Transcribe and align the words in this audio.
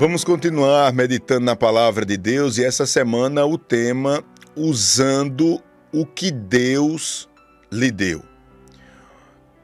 Vamos 0.00 0.22
continuar 0.22 0.92
meditando 0.92 1.44
na 1.44 1.56
palavra 1.56 2.06
de 2.06 2.16
Deus 2.16 2.56
e 2.56 2.64
essa 2.64 2.86
semana 2.86 3.44
o 3.44 3.58
tema 3.58 4.22
usando 4.54 5.60
o 5.92 6.06
que 6.06 6.30
Deus 6.30 7.28
lhe 7.72 7.90
deu. 7.90 8.22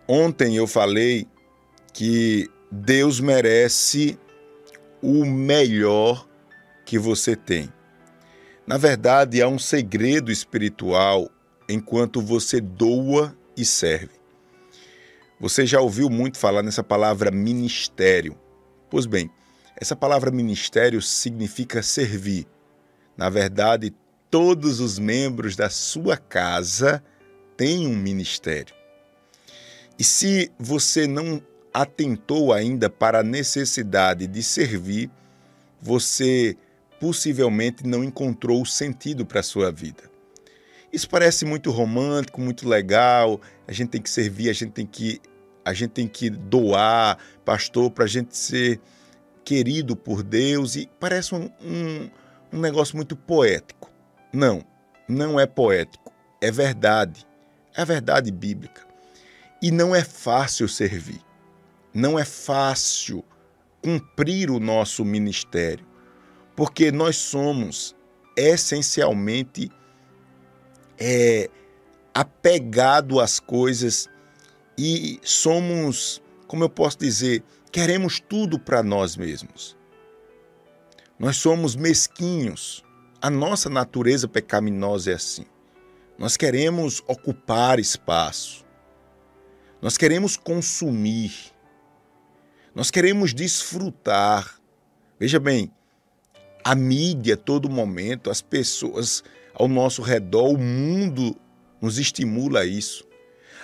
Ontem 0.08 0.56
eu 0.56 0.66
falei 0.66 1.28
que 1.92 2.50
Deus 2.68 3.20
merece 3.20 4.18
o 5.00 5.24
melhor 5.24 6.26
que 6.84 6.98
você 6.98 7.36
tem. 7.36 7.72
Na 8.66 8.76
verdade, 8.76 9.40
há 9.40 9.46
um 9.46 9.58
segredo 9.58 10.32
espiritual 10.32 11.30
enquanto 11.68 12.20
você 12.20 12.60
doa 12.60 13.36
e 13.56 13.64
serve. 13.64 14.10
Você 15.38 15.64
já 15.64 15.80
ouviu 15.80 16.10
muito 16.10 16.38
falar 16.38 16.64
nessa 16.64 16.82
palavra 16.82 17.30
ministério. 17.30 18.36
Pois 18.90 19.06
bem, 19.06 19.30
essa 19.84 19.94
palavra 19.94 20.30
ministério 20.30 21.02
significa 21.02 21.82
servir. 21.82 22.46
Na 23.18 23.28
verdade, 23.28 23.94
todos 24.30 24.80
os 24.80 24.98
membros 24.98 25.56
da 25.56 25.68
sua 25.68 26.16
casa 26.16 27.04
têm 27.54 27.86
um 27.86 27.94
ministério. 27.94 28.74
E 29.98 30.02
se 30.02 30.50
você 30.58 31.06
não 31.06 31.38
atentou 31.70 32.50
ainda 32.50 32.88
para 32.88 33.18
a 33.18 33.22
necessidade 33.22 34.26
de 34.26 34.42
servir, 34.42 35.10
você 35.82 36.56
possivelmente 36.98 37.86
não 37.86 38.02
encontrou 38.02 38.62
o 38.62 38.66
sentido 38.66 39.26
para 39.26 39.40
a 39.40 39.42
sua 39.42 39.70
vida. 39.70 40.04
Isso 40.90 41.06
parece 41.10 41.44
muito 41.44 41.70
romântico, 41.70 42.40
muito 42.40 42.66
legal. 42.66 43.38
A 43.68 43.72
gente 43.72 43.90
tem 43.90 44.00
que 44.00 44.08
servir, 44.08 44.48
a 44.48 44.54
gente 44.54 44.72
tem 44.72 44.86
que, 44.86 45.20
a 45.62 45.74
gente 45.74 45.90
tem 45.90 46.08
que 46.08 46.30
doar, 46.30 47.18
pastor, 47.44 47.90
para 47.90 48.04
a 48.04 48.08
gente 48.08 48.34
ser 48.34 48.80
querido 49.44 49.94
por 49.94 50.22
Deus 50.22 50.76
e 50.76 50.88
parece 50.98 51.34
um, 51.34 51.50
um, 51.60 52.10
um 52.52 52.60
negócio 52.60 52.96
muito 52.96 53.14
poético. 53.14 53.90
Não, 54.32 54.64
não 55.08 55.38
é 55.38 55.46
poético, 55.46 56.12
é 56.40 56.50
verdade. 56.50 57.26
É 57.76 57.84
verdade 57.84 58.30
bíblica. 58.30 58.86
E 59.60 59.70
não 59.70 59.94
é 59.94 60.04
fácil 60.04 60.68
servir. 60.68 61.20
Não 61.92 62.18
é 62.18 62.24
fácil 62.24 63.24
cumprir 63.82 64.50
o 64.50 64.58
nosso 64.58 65.04
ministério, 65.04 65.86
porque 66.56 66.90
nós 66.90 67.16
somos 67.16 67.94
essencialmente 68.36 69.70
é, 70.98 71.50
apegado 72.14 73.20
às 73.20 73.38
coisas 73.38 74.08
e 74.78 75.20
somos, 75.22 76.22
como 76.46 76.64
eu 76.64 76.70
posso 76.70 76.98
dizer, 76.98 77.42
queremos 77.74 78.20
tudo 78.20 78.56
para 78.56 78.84
nós 78.84 79.16
mesmos. 79.16 79.76
Nós 81.18 81.38
somos 81.38 81.74
mesquinhos. 81.74 82.84
A 83.20 83.28
nossa 83.28 83.68
natureza 83.68 84.28
pecaminosa 84.28 85.10
é 85.10 85.14
assim. 85.14 85.44
Nós 86.16 86.36
queremos 86.36 87.02
ocupar 87.08 87.80
espaço. 87.80 88.64
Nós 89.82 89.98
queremos 89.98 90.36
consumir. 90.36 91.34
Nós 92.76 92.92
queremos 92.92 93.34
desfrutar. 93.34 94.60
Veja 95.18 95.40
bem, 95.40 95.72
a 96.62 96.76
mídia, 96.76 97.36
todo 97.36 97.68
momento, 97.68 98.30
as 98.30 98.40
pessoas 98.40 99.24
ao 99.52 99.66
nosso 99.66 100.00
redor, 100.00 100.50
o 100.50 100.58
mundo 100.58 101.34
nos 101.82 101.98
estimula 101.98 102.60
a 102.60 102.64
isso. 102.64 103.04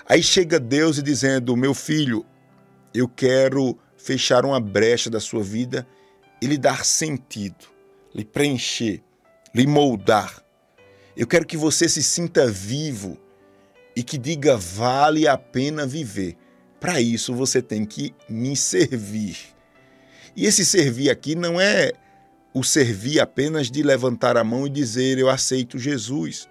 Aí 0.05 0.21
chega 0.21 0.59
Deus 0.59 0.99
e 0.99 1.03
dizendo: 1.03 1.57
Meu 1.57 1.75
filho, 1.75 2.27
eu 2.93 3.09
quero 3.09 3.79
fechar 4.03 4.45
uma 4.45 4.61
brecha 4.61 5.11
da 5.11 5.21
sua 5.21 5.43
vida 5.43 5.87
e 6.41 6.47
lhe 6.47 6.57
dar 6.57 6.85
sentido, 6.85 7.67
lhe 8.15 8.25
preencher, 8.25 9.03
lhe 9.55 9.67
moldar. 9.67 10.43
Eu 11.17 11.27
quero 11.27 11.47
que 11.47 11.57
você 11.57 11.89
se 11.89 12.03
sinta 12.03 12.47
vivo 12.47 13.19
e 13.95 14.03
que 14.03 14.17
diga 14.17 14.57
vale 14.57 15.29
a 15.29 15.37
pena 15.37 15.87
viver. 15.87 16.37
Para 16.81 17.01
isso 17.01 17.35
você 17.35 17.61
tem 17.61 17.85
que 17.85 18.15
me 18.29 18.57
servir. 18.57 19.37
E 20.35 20.47
esse 20.47 20.65
servir 20.65 21.11
aqui 21.11 21.35
não 21.35 21.61
é 21.61 21.93
o 22.55 22.65
servir 22.65 23.21
apenas 23.21 23.71
de 23.71 23.83
levantar 23.83 24.37
a 24.37 24.45
mão 24.45 24.67
e 24.67 24.71
dizer 24.71 25.19
eu 25.19 25.29
aceito 25.29 25.79
Jesus. 25.79 26.49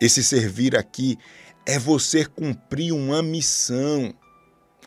Esse 0.00 0.24
servir 0.24 0.76
aqui 0.76 1.16
é 1.64 1.78
você 1.78 2.24
cumprir 2.24 2.92
uma 2.92 3.22
missão 3.22 4.12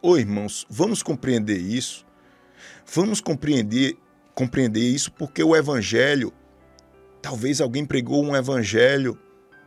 Ô 0.04 0.18
irmãos, 0.18 0.66
vamos 0.68 1.04
compreender 1.04 1.60
isso. 1.60 2.04
Vamos 2.92 3.22
compreender, 3.22 3.96
compreender 4.34 4.82
isso 4.82 5.12
porque 5.12 5.44
o 5.44 5.56
evangelho, 5.56 6.34
talvez 7.22 7.62
alguém 7.62 7.86
pregou 7.86 8.24
um 8.24 8.36
evangelho 8.36 9.16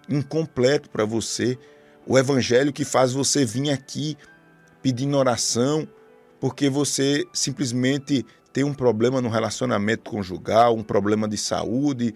incompleto 0.09 0.91
para 0.91 1.05
você, 1.05 1.56
o 2.05 2.19
evangelho 2.19 2.73
que 2.73 2.84
faz 2.84 3.12
você 3.12 3.44
vir 3.44 3.71
aqui 3.71 4.17
pedindo 4.83 5.17
oração 5.17 5.89
porque 6.41 6.69
você 6.69 7.25
simplesmente 7.33 8.27
tem 8.53 8.65
um 8.65 8.75
problema 8.75 9.21
no 9.21 9.28
relacionamento 9.28 10.11
conjugal, 10.11 10.75
um 10.75 10.83
problema 10.83 11.28
de 11.28 11.39
saúde, 11.39 12.12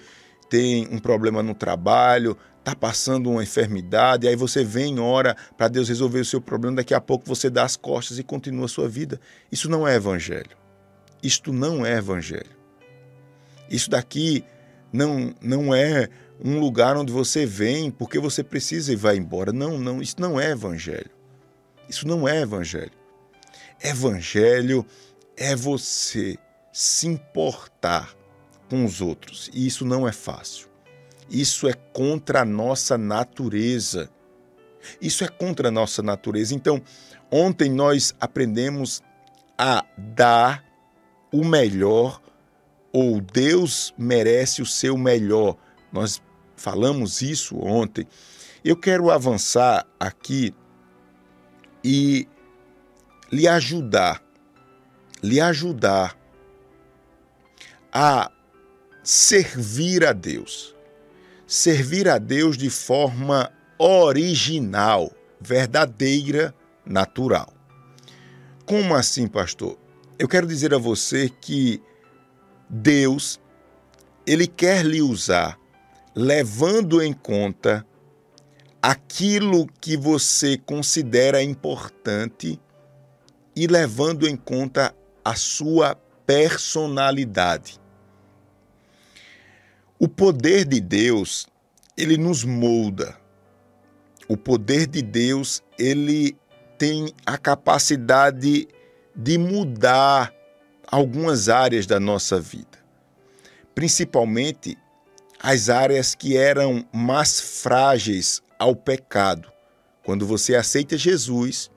tem 0.50 0.88
um 0.90 0.98
problema 0.98 1.40
no 1.40 1.54
trabalho, 1.54 2.36
está 2.68 2.76
passando 2.76 3.30
uma 3.30 3.42
enfermidade, 3.42 4.28
aí 4.28 4.36
você 4.36 4.62
vem, 4.62 4.98
ora 4.98 5.34
para 5.56 5.68
Deus 5.68 5.88
resolver 5.88 6.20
o 6.20 6.24
seu 6.24 6.40
problema, 6.40 6.76
daqui 6.76 6.92
a 6.92 7.00
pouco 7.00 7.26
você 7.26 7.48
dá 7.48 7.64
as 7.64 7.76
costas 7.76 8.18
e 8.18 8.22
continua 8.22 8.66
a 8.66 8.68
sua 8.68 8.88
vida. 8.88 9.18
Isso 9.50 9.70
não 9.70 9.88
é 9.88 9.94
evangelho. 9.94 10.56
Isto 11.22 11.52
não 11.52 11.84
é 11.84 11.96
evangelho. 11.96 12.58
Isso 13.70 13.88
daqui 13.88 14.44
não, 14.92 15.34
não 15.40 15.74
é 15.74 16.08
um 16.42 16.60
lugar 16.60 16.96
onde 16.96 17.12
você 17.12 17.46
vem 17.46 17.90
porque 17.90 18.18
você 18.18 18.44
precisa 18.44 18.92
e 18.92 18.96
vai 18.96 19.16
embora. 19.16 19.52
Não, 19.52 19.78
não, 19.78 20.02
isso 20.02 20.16
não 20.18 20.38
é 20.38 20.50
evangelho. 20.50 21.10
Isso 21.88 22.06
não 22.06 22.28
é 22.28 22.42
evangelho. 22.42 22.92
Evangelho 23.82 24.84
é 25.36 25.56
você 25.56 26.36
se 26.72 27.06
importar 27.06 28.14
com 28.68 28.84
os 28.84 29.00
outros, 29.00 29.50
e 29.54 29.66
isso 29.66 29.84
não 29.84 30.06
é 30.06 30.12
fácil. 30.12 30.68
Isso 31.30 31.68
é 31.68 31.72
contra 31.72 32.42
a 32.42 32.44
nossa 32.44 32.96
natureza. 32.96 34.10
Isso 35.00 35.24
é 35.24 35.28
contra 35.28 35.68
a 35.68 35.70
nossa 35.70 36.02
natureza. 36.02 36.54
Então, 36.54 36.82
ontem 37.30 37.70
nós 37.70 38.14
aprendemos 38.20 39.02
a 39.56 39.84
dar 39.96 40.64
o 41.32 41.44
melhor, 41.44 42.20
ou 42.92 43.20
Deus 43.20 43.92
merece 43.98 44.62
o 44.62 44.66
seu 44.66 44.96
melhor. 44.96 45.56
Nós 45.92 46.22
falamos 46.56 47.20
isso 47.20 47.58
ontem. 47.58 48.06
Eu 48.64 48.76
quero 48.76 49.10
avançar 49.10 49.86
aqui 50.00 50.54
e 51.84 52.26
lhe 53.30 53.46
ajudar, 53.46 54.22
lhe 55.22 55.40
ajudar 55.40 56.16
a 57.92 58.30
servir 59.02 60.04
a 60.04 60.12
Deus 60.12 60.77
servir 61.48 62.06
a 62.10 62.18
Deus 62.18 62.58
de 62.58 62.68
forma 62.68 63.50
original, 63.78 65.10
verdadeira, 65.40 66.54
natural. 66.84 67.52
Como 68.66 68.94
assim, 68.94 69.26
pastor? 69.26 69.78
Eu 70.18 70.28
quero 70.28 70.46
dizer 70.46 70.74
a 70.74 70.78
você 70.78 71.30
que 71.40 71.80
Deus, 72.68 73.40
ele 74.26 74.46
quer 74.46 74.84
lhe 74.84 75.00
usar 75.00 75.58
levando 76.14 77.00
em 77.00 77.14
conta 77.14 77.86
aquilo 78.82 79.66
que 79.80 79.96
você 79.96 80.58
considera 80.58 81.42
importante 81.42 82.60
e 83.56 83.66
levando 83.66 84.28
em 84.28 84.36
conta 84.36 84.94
a 85.24 85.34
sua 85.34 85.94
personalidade. 86.26 87.80
O 90.00 90.06
poder 90.06 90.64
de 90.64 90.80
Deus, 90.80 91.48
ele 91.96 92.16
nos 92.16 92.44
molda. 92.44 93.18
O 94.28 94.36
poder 94.36 94.86
de 94.86 95.02
Deus, 95.02 95.60
ele 95.76 96.36
tem 96.78 97.12
a 97.26 97.36
capacidade 97.36 98.68
de 99.16 99.38
mudar 99.38 100.32
algumas 100.86 101.48
áreas 101.48 101.84
da 101.84 101.98
nossa 101.98 102.40
vida. 102.40 102.78
Principalmente 103.74 104.78
as 105.40 105.68
áreas 105.68 106.14
que 106.14 106.36
eram 106.36 106.86
mais 106.92 107.40
frágeis 107.40 108.40
ao 108.56 108.76
pecado. 108.76 109.50
Quando 110.04 110.24
você 110.24 110.54
aceita 110.54 110.96
Jesus, 110.96 111.72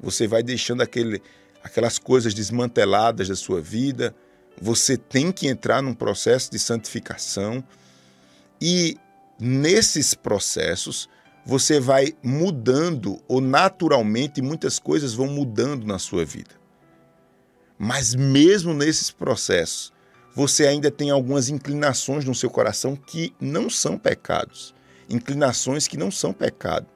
você 0.00 0.26
vai 0.26 0.42
deixando 0.42 0.82
aquele, 0.82 1.22
aquelas 1.62 1.98
coisas 1.98 2.32
desmanteladas 2.32 3.28
da 3.28 3.36
sua 3.36 3.60
vida, 3.60 4.14
você 4.60 4.96
tem 4.96 5.30
que 5.30 5.46
entrar 5.46 5.82
num 5.82 5.94
processo 5.94 6.50
de 6.50 6.58
santificação 6.58 7.62
e 8.60 8.96
nesses 9.38 10.14
processos 10.14 11.08
você 11.44 11.78
vai 11.78 12.12
mudando 12.22 13.22
ou 13.28 13.40
naturalmente 13.40 14.42
muitas 14.42 14.78
coisas 14.78 15.14
vão 15.14 15.28
mudando 15.28 15.86
na 15.86 15.98
sua 15.98 16.24
vida. 16.24 16.54
Mas 17.78 18.14
mesmo 18.14 18.74
nesses 18.74 19.10
processos, 19.10 19.92
você 20.34 20.66
ainda 20.66 20.90
tem 20.90 21.10
algumas 21.10 21.48
inclinações 21.48 22.24
no 22.24 22.34
seu 22.34 22.50
coração 22.50 22.96
que 22.96 23.34
não 23.40 23.70
são 23.70 23.96
pecados. 23.96 24.74
Inclinações 25.08 25.86
que 25.86 25.96
não 25.96 26.10
são 26.10 26.32
pecado. 26.32 26.86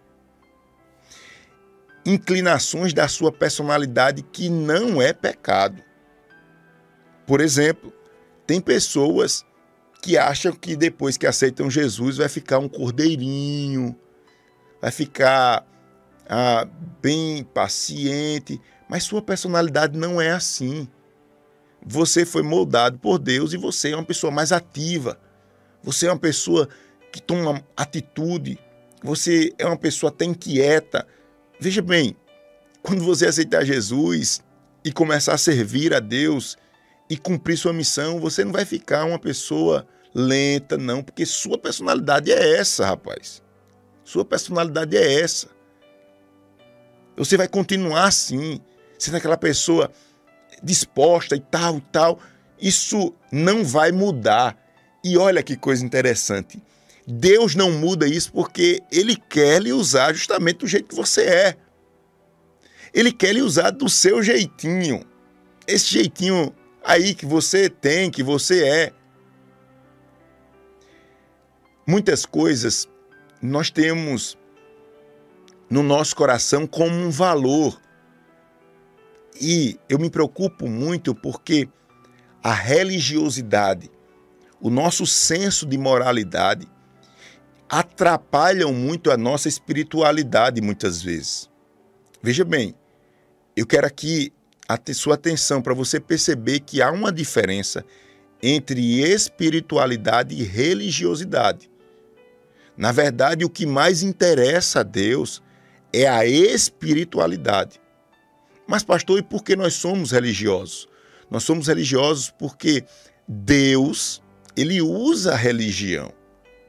Inclinações 2.05 2.93
da 2.93 3.07
sua 3.09 3.31
personalidade 3.31 4.23
que 4.23 4.49
não 4.49 5.01
é 5.01 5.13
pecado. 5.13 5.83
Por 7.31 7.41
exemplo, 7.41 7.93
tem 8.45 8.61
pessoas 8.61 9.47
que 10.03 10.19
acham 10.19 10.51
que 10.51 10.75
depois 10.75 11.17
que 11.17 11.29
aceitam 11.29 11.71
Jesus 11.71 12.17
vai 12.17 12.29
ficar 12.29 12.59
um 12.59 12.69
cordeirinho, 12.69 13.97
vai 14.83 14.91
ficar 14.91 15.65
ah, 16.29 16.67
bem 17.01 17.45
paciente, 17.45 18.61
mas 18.89 19.05
sua 19.05 19.23
personalidade 19.23 19.97
não 19.97 20.21
é 20.21 20.33
assim. 20.33 20.89
Você 21.87 22.27
foi 22.27 22.43
moldado 22.43 22.99
por 22.99 23.17
Deus 23.17 23.53
e 23.53 23.57
você 23.57 23.93
é 23.93 23.95
uma 23.95 24.05
pessoa 24.05 24.33
mais 24.33 24.51
ativa. 24.51 25.17
Você 25.85 26.09
é 26.09 26.11
uma 26.11 26.19
pessoa 26.19 26.69
que 27.13 27.23
toma 27.23 27.65
atitude. 27.77 28.59
Você 29.05 29.55
é 29.57 29.65
uma 29.65 29.79
pessoa 29.79 30.11
até 30.11 30.25
inquieta. 30.25 31.07
Veja 31.61 31.81
bem, 31.81 32.17
quando 32.83 33.05
você 33.05 33.25
aceitar 33.25 33.65
Jesus 33.65 34.43
e 34.85 34.91
começar 34.91 35.35
a 35.35 35.39
servir 35.39 35.95
a 35.95 36.01
Deus 36.01 36.59
e 37.11 37.17
cumprir 37.19 37.59
sua 37.59 37.73
missão, 37.73 38.21
você 38.21 38.45
não 38.45 38.53
vai 38.53 38.65
ficar 38.65 39.05
uma 39.05 39.19
pessoa 39.19 39.85
lenta, 40.15 40.79
não, 40.79 41.03
porque 41.03 41.27
sua 41.27 41.59
personalidade 41.59 42.31
é 42.31 42.57
essa, 42.57 42.87
rapaz. 42.87 43.43
Sua 44.05 44.25
personalidade 44.25 44.97
é 44.97 45.21
essa. 45.21 45.49
Você 47.17 47.37
vai 47.37 47.49
continuar 47.49 48.05
assim, 48.05 48.61
sendo 48.97 49.17
aquela 49.17 49.37
pessoa 49.37 49.91
disposta 50.63 51.35
e 51.35 51.41
tal 51.41 51.79
e 51.79 51.81
tal. 51.81 52.21
Isso 52.61 53.13
não 53.33 53.65
vai 53.65 53.91
mudar. 53.91 54.57
E 55.03 55.19
olha 55.19 55.43
que 55.43 55.57
coisa 55.57 55.85
interessante. 55.85 56.63
Deus 57.07 57.57
não 57.57 57.73
muda 57.73 58.07
isso 58.07 58.33
porque 58.33 58.83
ele 58.93 59.17
quer 59.17 59.61
lhe 59.61 59.73
usar 59.73 60.13
justamente 60.13 60.59
do 60.59 60.67
jeito 60.69 60.89
que 60.89 60.95
você 60.95 61.23
é. 61.23 61.57
Ele 62.95 63.11
quer 63.11 63.33
lhe 63.33 63.43
usar 63.43 63.71
do 63.71 63.89
seu 63.89 64.23
jeitinho. 64.23 65.05
Esse 65.67 65.87
jeitinho 65.87 66.55
aí 66.85 67.15
que 67.15 67.27
você 67.27 67.69
tem, 67.69 68.11
que 68.11 68.23
você 68.23 68.67
é. 68.67 68.93
Muitas 71.87 72.25
coisas 72.25 72.89
nós 73.43 73.71
temos 73.71 74.39
no 75.69 75.83
nosso 75.83 76.15
coração 76.17 76.67
como 76.67 76.95
um 76.95 77.11
valor. 77.11 77.81
E 79.41 79.79
eu 79.89 79.99
me 79.99 80.11
preocupo 80.11 80.69
muito 80.69 81.15
porque 81.15 81.69
a 82.43 82.53
religiosidade, 82.53 83.91
o 84.61 84.69
nosso 84.69 85.07
senso 85.07 85.67
de 85.67 85.79
moralidade, 85.79 86.69
atrapalham 87.69 88.73
muito 88.73 89.11
a 89.11 89.17
nossa 89.17 89.49
espiritualidade 89.49 90.61
muitas 90.61 91.01
vezes. 91.01 91.49
Veja 92.23 92.45
bem, 92.45 92.75
eu 93.57 93.65
quero 93.65 93.87
aqui 93.87 94.33
a 94.73 94.95
sua 94.95 95.15
atenção 95.15 95.61
para 95.61 95.75
você 95.75 95.99
perceber 95.99 96.61
que 96.61 96.81
há 96.81 96.93
uma 96.93 97.11
diferença 97.11 97.85
entre 98.41 99.01
espiritualidade 99.01 100.35
e 100.35 100.45
religiosidade. 100.45 101.69
Na 102.77 102.93
verdade, 102.93 103.45
o 103.45 103.51
que 103.51 103.67
mais 103.67 104.03
interessa 104.03 104.81
a 104.81 104.83
Deus 104.85 105.43
é 105.93 106.07
a 106.07 106.25
espiritualidade. 106.25 107.81
Mas, 108.67 108.85
pastor, 108.85 109.19
e 109.19 109.23
por 109.23 109.43
que 109.43 109.57
nós 109.57 109.75
somos 109.75 110.13
religiosos? 110.13 110.89
Nós 111.29 111.43
somos 111.43 111.67
religiosos 111.67 112.33
porque 112.39 112.85
Deus, 113.27 114.23
ele 114.57 114.81
usa 114.81 115.33
a 115.33 115.37
religião. 115.37 116.13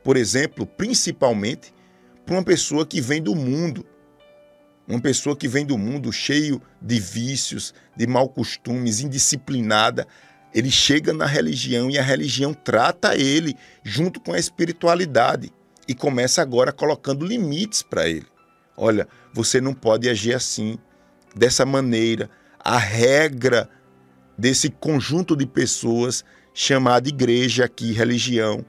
Por 0.03 0.17
exemplo, 0.17 0.65
principalmente 0.65 1.71
para 2.25 2.35
uma 2.35 2.43
pessoa 2.43 2.85
que 2.85 2.99
vem 2.99 3.21
do 3.21 3.35
mundo. 3.35 3.85
Uma 4.87 4.99
pessoa 4.99 5.35
que 5.35 5.47
vem 5.47 5.65
do 5.65 5.77
mundo 5.77 6.11
cheio 6.11 6.61
de 6.81 6.99
vícios, 6.99 7.73
de 7.95 8.07
mal 8.07 8.27
costumes, 8.27 8.99
indisciplinada, 8.99 10.07
ele 10.53 10.69
chega 10.69 11.13
na 11.13 11.25
religião 11.25 11.89
e 11.89 11.97
a 11.97 12.03
religião 12.03 12.53
trata 12.53 13.15
ele 13.15 13.55
junto 13.83 14.19
com 14.19 14.33
a 14.33 14.39
espiritualidade 14.39 15.51
e 15.87 15.93
começa 15.93 16.41
agora 16.41 16.71
colocando 16.71 17.25
limites 17.25 17.81
para 17.81 18.07
ele. 18.07 18.27
Olha, 18.75 19.07
você 19.33 19.61
não 19.61 19.73
pode 19.73 20.09
agir 20.09 20.33
assim, 20.33 20.77
dessa 21.35 21.65
maneira. 21.65 22.29
A 22.59 22.77
regra 22.77 23.69
desse 24.37 24.69
conjunto 24.69 25.35
de 25.35 25.45
pessoas 25.45 26.23
chamada 26.53 27.07
igreja 27.07 27.65
aqui, 27.65 27.91
religião, 27.91 28.65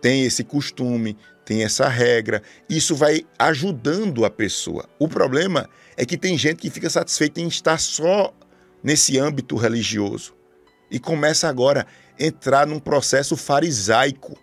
tem 0.00 0.24
esse 0.24 0.42
costume, 0.42 1.16
tem 1.48 1.64
essa 1.64 1.88
regra. 1.88 2.42
Isso 2.68 2.94
vai 2.94 3.24
ajudando 3.38 4.26
a 4.26 4.30
pessoa. 4.30 4.86
O 4.98 5.08
problema 5.08 5.66
é 5.96 6.04
que 6.04 6.18
tem 6.18 6.36
gente 6.36 6.58
que 6.58 6.68
fica 6.68 6.90
satisfeita 6.90 7.40
em 7.40 7.48
estar 7.48 7.80
só 7.80 8.34
nesse 8.84 9.18
âmbito 9.18 9.56
religioso 9.56 10.34
e 10.90 10.98
começa 10.98 11.48
agora 11.48 11.86
a 12.20 12.22
entrar 12.22 12.66
num 12.66 12.78
processo 12.78 13.34
farisaico 13.34 14.36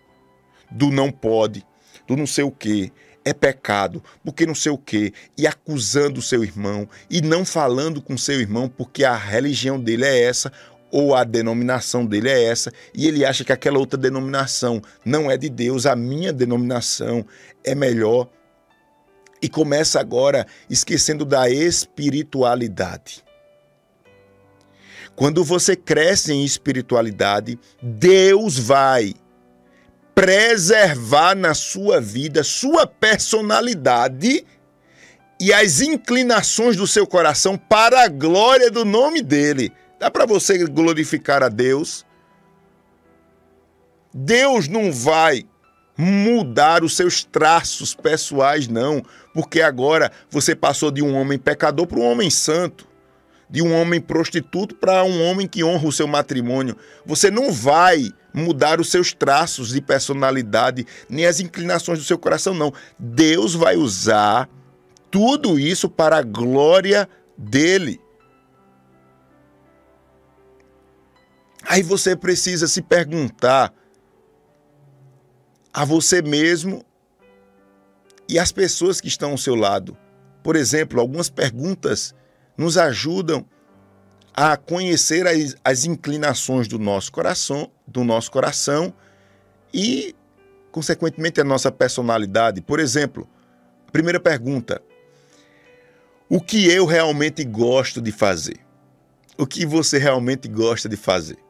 do 0.72 0.90
não 0.90 1.12
pode, 1.12 1.64
do 2.08 2.18
não 2.18 2.26
sei 2.26 2.44
o 2.44 2.50
quê, 2.50 2.92
é 3.24 3.34
pecado, 3.34 4.04
porque 4.24 4.48
não 4.48 4.56
sei 4.56 4.72
o 4.72 4.78
quê, 4.78 5.14
e 5.38 5.46
acusando 5.46 6.20
o 6.20 6.24
seu 6.24 6.44
irmão, 6.44 6.90
e 7.08 7.22
não 7.22 7.46
falando 7.46 8.02
com 8.02 8.18
seu 8.18 8.42
irmão 8.42 8.68
porque 8.68 9.04
a 9.04 9.16
religião 9.16 9.80
dele 9.80 10.06
é 10.06 10.24
essa, 10.24 10.52
ou 10.96 11.14
a 11.14 11.26
denominação 11.26 12.06
dele 12.06 12.30
é 12.30 12.46
essa, 12.46 12.72
e 12.94 13.06
ele 13.06 13.26
acha 13.26 13.44
que 13.44 13.52
aquela 13.52 13.78
outra 13.78 14.00
denominação 14.00 14.82
não 15.04 15.30
é 15.30 15.36
de 15.36 15.50
Deus, 15.50 15.86
a 15.86 15.94
minha 15.94 16.32
denominação 16.32 17.26
é 17.66 17.76
melhor. 17.76 18.30
E 19.42 19.50
começa 19.50 20.00
agora 20.00 20.48
esquecendo 20.70 21.26
da 21.26 21.50
espiritualidade. 21.50 23.26
Quando 25.18 25.44
você 25.44 25.76
cresce 25.76 26.32
em 26.32 26.46
espiritualidade, 26.46 27.60
Deus 27.84 28.58
vai 28.58 29.16
preservar 30.16 31.36
na 31.36 31.54
sua 31.54 32.00
vida 32.00 32.42
sua 32.42 32.88
personalidade 32.88 34.46
e 35.42 35.52
as 35.52 35.82
inclinações 35.82 36.78
do 36.78 36.88
seu 36.88 37.06
coração 37.06 37.58
para 37.58 38.06
a 38.06 38.08
glória 38.08 38.72
do 38.72 38.86
nome 38.86 39.22
dele. 39.22 39.74
Dá 40.00 40.12
para 40.12 40.26
você 40.26 40.66
glorificar 40.66 41.42
a 41.42 41.50
Deus? 41.50 42.06
Deus 44.14 44.68
não 44.68 44.92
vai 44.92 45.46
mudar 45.98 46.84
os 46.84 46.96
seus 46.96 47.24
traços 47.24 47.96
pessoais, 47.96 48.68
não, 48.68 49.02
porque 49.34 49.62
agora 49.62 50.12
você 50.30 50.56
passou 50.56 50.92
de 50.92 51.02
um 51.02 51.16
homem 51.16 51.40
pecador 51.40 51.88
para 51.88 52.00
um 52.00 52.06
homem 52.06 52.30
santo, 52.30 52.88
de 53.50 53.62
um 53.62 53.74
homem 53.74 54.02
prostituto 54.02 54.76
para 54.76 55.04
um 55.04 55.24
homem 55.24 55.48
que 55.48 55.64
honra 55.64 55.88
o 55.88 55.92
seu 55.92 56.08
matrimônio. 56.08 56.76
Você 57.06 57.32
não 57.32 57.52
vai 57.52 58.10
mudar 58.34 58.82
os 58.82 58.90
seus 58.90 59.14
traços 59.14 59.70
de 59.70 59.82
personalidade, 59.82 60.86
nem 61.10 61.26
as 61.26 61.40
inclinações 61.40 62.00
do 62.00 62.06
seu 62.06 62.18
coração, 62.18 62.54
não. 62.54 62.74
Deus 63.00 63.54
vai 63.54 63.78
usar 63.78 64.50
tudo 65.10 65.58
isso 65.58 65.90
para 65.90 66.18
a 66.18 66.24
glória 66.24 67.08
dele. 67.38 68.02
Aí 71.68 71.82
você 71.82 72.16
precisa 72.16 72.68
se 72.68 72.82
perguntar 72.82 73.74
a 75.74 75.84
você 75.84 76.22
mesmo 76.22 76.86
e 78.30 78.40
às 78.40 78.52
pessoas 78.52 79.02
que 79.02 79.08
estão 79.08 79.32
ao 79.32 79.38
seu 79.38 79.56
lado. 79.56 79.98
Por 80.44 80.56
exemplo, 80.56 81.00
algumas 81.00 81.30
perguntas 81.30 82.14
nos 82.58 82.78
ajudam 82.78 83.46
a 84.34 84.56
conhecer 84.56 85.26
as, 85.28 85.56
as 85.64 85.86
inclinações 85.86 86.68
do 86.68 86.78
nosso 86.78 87.12
coração, 87.12 87.72
do 87.88 88.04
nosso 88.04 88.32
coração 88.32 88.94
e, 89.74 90.16
consequentemente, 90.72 91.42
a 91.42 91.44
nossa 91.44 91.72
personalidade. 91.72 92.62
Por 92.62 92.80
exemplo, 92.80 93.28
primeira 93.92 94.20
pergunta: 94.20 94.82
o 96.30 96.40
que 96.40 96.70
eu 96.70 96.86
realmente 96.86 97.44
gosto 97.44 98.02
de 98.02 98.12
fazer? 98.12 98.60
O 99.38 99.48
que 99.48 99.66
você 99.66 99.98
realmente 99.98 100.48
gosta 100.48 100.88
de 100.88 100.96
fazer? 100.96 101.45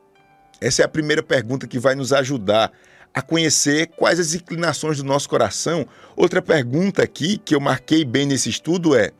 Essa 0.59 0.81
é 0.81 0.85
a 0.85 0.89
primeira 0.89 1.21
pergunta 1.21 1.67
que 1.67 1.79
vai 1.79 1.95
nos 1.95 2.13
ajudar 2.13 2.71
a 3.13 3.21
conhecer 3.21 3.87
quais 3.95 4.19
as 4.19 4.33
inclinações 4.33 4.97
do 4.97 5.03
nosso 5.03 5.29
coração. 5.29 5.87
Outra 6.15 6.41
pergunta 6.41 7.01
aqui 7.01 7.37
que 7.37 7.55
eu 7.55 7.59
marquei 7.59 8.03
bem 8.03 8.25
nesse 8.25 8.49
estudo 8.49 8.95
é: 8.95 9.11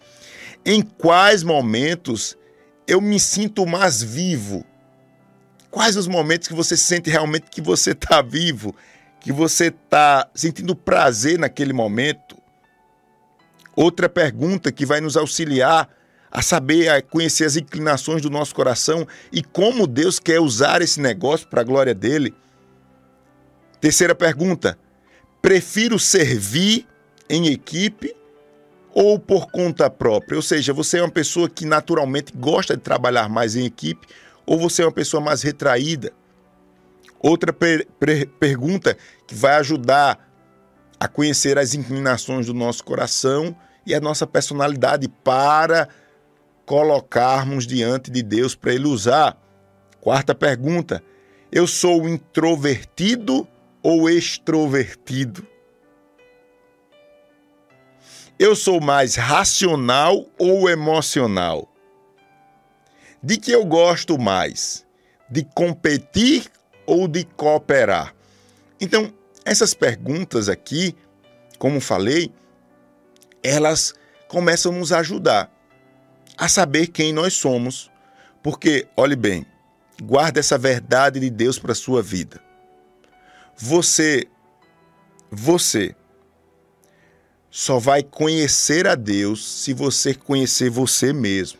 em 0.65 0.81
quais 0.81 1.43
momentos 1.43 2.37
eu 2.87 2.99
me 2.99 3.19
sinto 3.19 3.65
mais 3.65 4.03
vivo? 4.03 4.65
Quais 5.71 5.95
os 5.97 6.07
momentos 6.07 6.47
que 6.47 6.53
você 6.53 6.77
sente 6.77 7.09
realmente 7.09 7.47
que 7.49 7.61
você 7.61 7.91
está 7.91 8.21
vivo, 8.23 8.75
que 9.19 9.31
você 9.31 9.67
está 9.67 10.29
sentindo 10.33 10.75
prazer 10.75 11.39
naquele 11.39 11.73
momento? 11.73 12.37
Outra 13.75 14.07
pergunta 14.07 14.71
que 14.71 14.85
vai 14.85 15.01
nos 15.01 15.17
auxiliar 15.17 15.89
a 16.35 16.41
saber, 16.41 16.89
a 16.89 17.01
conhecer 17.01 17.45
as 17.45 17.55
inclinações 17.55 18.21
do 18.21 18.29
nosso 18.29 18.53
coração 18.53 19.07
e 19.31 19.41
como 19.41 19.87
Deus 19.87 20.19
quer 20.19 20.41
usar 20.41 20.81
esse 20.81 20.99
negócio 20.99 21.47
para 21.47 21.61
a 21.61 21.63
glória 21.63 21.95
dele. 21.95 22.35
Terceira 23.79 24.13
pergunta: 24.13 24.77
prefiro 25.41 25.97
servir 25.97 26.85
em 27.29 27.47
equipe 27.47 28.13
ou 28.93 29.17
por 29.17 29.49
conta 29.49 29.89
própria? 29.89 30.35
Ou 30.35 30.41
seja, 30.41 30.73
você 30.73 30.97
é 30.97 31.01
uma 31.01 31.09
pessoa 31.09 31.49
que 31.49 31.65
naturalmente 31.65 32.33
gosta 32.35 32.75
de 32.75 32.83
trabalhar 32.83 33.29
mais 33.29 33.55
em 33.55 33.63
equipe 33.63 34.05
ou 34.45 34.59
você 34.59 34.81
é 34.81 34.85
uma 34.85 34.91
pessoa 34.91 35.21
mais 35.21 35.41
retraída? 35.41 36.11
Outra 37.17 37.53
per 37.53 37.87
per 37.97 38.27
pergunta 38.27 38.97
que 39.25 39.33
vai 39.33 39.55
ajudar 39.55 40.29
a 40.99 41.07
conhecer 41.07 41.57
as 41.57 41.73
inclinações 41.73 42.45
do 42.45 42.53
nosso 42.53 42.83
coração 42.83 43.55
e 43.85 43.95
a 43.95 44.01
nossa 44.01 44.27
personalidade 44.27 45.07
para 45.23 45.87
colocarmos 46.65 47.67
diante 47.67 48.10
de 48.10 48.24
Deus 48.24 48.55
para 48.55 48.74
Ele 48.74 48.88
usar. 48.88 49.38
Quarta 50.01 50.34
pergunta: 50.34 51.03
eu 51.51 51.67
sou 51.67 52.07
introvertido 52.10 53.48
ou 53.81 54.10
extrovertido? 54.10 55.45
Eu 58.38 58.55
sou 58.55 58.81
mais 58.81 59.15
racional 59.15 60.25
ou 60.38 60.69
emocional? 60.69 61.72
De 63.24 63.38
que 63.38 63.51
eu 63.51 63.63
gosto 63.63 64.19
mais? 64.19 64.86
De 65.29 65.43
competir 65.55 66.51
ou 66.86 67.07
de 67.07 67.24
cooperar? 67.24 68.13
Então, 68.79 69.13
essas 69.45 69.74
perguntas 69.74 70.50
aqui, 70.50 70.93
como 71.57 71.79
falei, 71.79 72.31
elas 73.41 73.93
começam 74.27 74.74
a 74.74 74.75
nos 74.75 74.91
ajudar 74.91 75.54
a 76.37 76.47
saber 76.47 76.87
quem 76.87 77.13
nós 77.13 77.33
somos. 77.33 77.91
Porque, 78.43 78.87
olhe 78.95 79.15
bem, 79.15 79.45
guarda 80.03 80.39
essa 80.39 80.57
verdade 80.57 81.19
de 81.19 81.29
Deus 81.29 81.57
para 81.57 81.71
a 81.71 81.75
sua 81.75 82.01
vida. 82.01 82.39
Você, 83.57 84.27
você 85.31 85.95
só 87.49 87.79
vai 87.79 88.03
conhecer 88.03 88.85
a 88.85 88.95
Deus 88.95 89.45
se 89.63 89.73
você 89.73 90.13
conhecer 90.13 90.69
você 90.69 91.13
mesmo. 91.13 91.59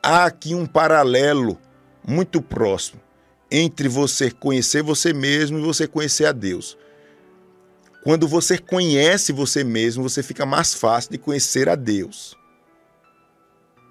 Há 0.00 0.24
aqui 0.26 0.54
um 0.54 0.64
paralelo 0.64 1.60
muito 2.06 2.40
próximo 2.40 3.00
entre 3.50 3.88
você 3.88 4.30
conhecer 4.30 4.82
você 4.82 5.12
mesmo 5.12 5.58
e 5.58 5.62
você 5.62 5.88
conhecer 5.88 6.26
a 6.26 6.32
Deus. 6.32 6.78
Quando 8.04 8.28
você 8.28 8.56
conhece 8.56 9.32
você 9.32 9.64
mesmo, 9.64 10.08
você 10.08 10.22
fica 10.22 10.46
mais 10.46 10.72
fácil 10.72 11.10
de 11.10 11.18
conhecer 11.18 11.68
a 11.68 11.74
Deus. 11.74 12.37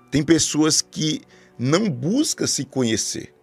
Tem 0.09 0.23
pessoas 0.23 0.81
que 0.81 1.21
não 1.57 1.89
buscam 1.89 2.47
se 2.47 2.63
conhecer. 2.63 3.33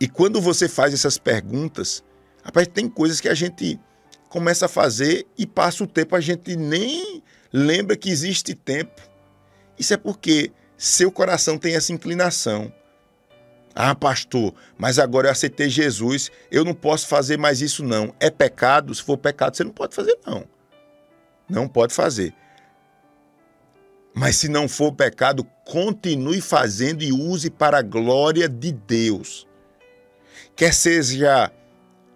E 0.00 0.08
quando 0.08 0.40
você 0.40 0.68
faz 0.68 0.92
essas 0.92 1.18
perguntas, 1.18 2.04
rapaz, 2.42 2.68
tem 2.68 2.88
coisas 2.88 3.20
que 3.20 3.28
a 3.28 3.34
gente 3.34 3.80
começa 4.28 4.66
a 4.66 4.68
fazer 4.68 5.26
e 5.38 5.46
passa 5.46 5.84
o 5.84 5.86
tempo, 5.86 6.14
a 6.14 6.20
gente 6.20 6.56
nem 6.56 7.22
lembra 7.52 7.96
que 7.96 8.10
existe 8.10 8.54
tempo. 8.54 9.00
Isso 9.78 9.94
é 9.94 9.96
porque 9.96 10.52
seu 10.76 11.10
coração 11.10 11.56
tem 11.58 11.74
essa 11.74 11.92
inclinação. 11.92 12.72
Ah, 13.74 13.94
pastor, 13.94 14.54
mas 14.78 14.98
agora 14.98 15.28
eu 15.28 15.32
aceitei 15.32 15.68
Jesus, 15.68 16.30
eu 16.50 16.64
não 16.64 16.74
posso 16.74 17.06
fazer 17.06 17.38
mais 17.38 17.60
isso 17.60 17.84
não. 17.84 18.14
É 18.18 18.30
pecado? 18.30 18.94
Se 18.94 19.02
for 19.02 19.18
pecado, 19.18 19.56
você 19.56 19.64
não 19.64 19.70
pode 19.72 19.94
fazer 19.94 20.18
não. 20.26 20.44
Não 21.48 21.68
pode 21.68 21.92
fazer. 21.92 22.34
Mas 24.18 24.36
se 24.36 24.48
não 24.48 24.66
for 24.66 24.92
pecado, 24.92 25.44
continue 25.62 26.40
fazendo 26.40 27.02
e 27.02 27.12
use 27.12 27.50
para 27.50 27.80
a 27.80 27.82
glória 27.82 28.48
de 28.48 28.72
Deus. 28.72 29.46
Quer 30.56 30.72
seja 30.72 31.52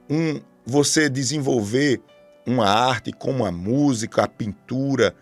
um 0.09 0.41
você 0.65 1.11
desenvolver 1.11 2.01
uma 2.47 2.67
arte 2.67 3.13
como 3.13 3.45
a 3.45 3.53
música, 3.53 4.23
a 4.23 4.29
pintura, 4.29 5.15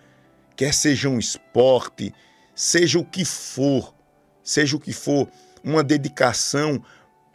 quer 0.54 0.72
seja 0.72 1.08
um 1.08 1.18
esporte, 1.18 2.14
seja 2.54 3.00
o 3.00 3.04
que 3.04 3.24
for, 3.24 3.92
seja 4.40 4.76
o 4.76 4.80
que 4.80 4.92
for, 4.92 5.28
uma 5.64 5.82
dedicação 5.82 6.80